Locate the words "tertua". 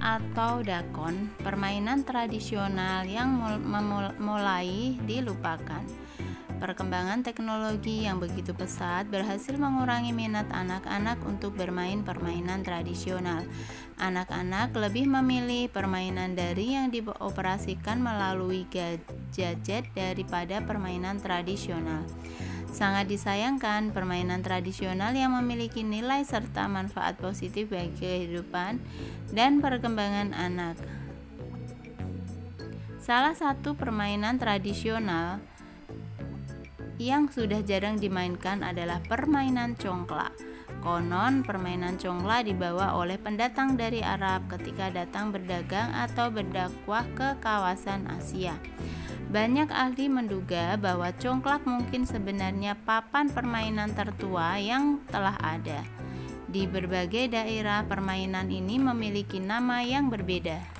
53.94-54.58